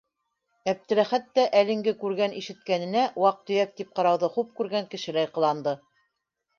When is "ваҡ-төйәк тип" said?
3.27-3.95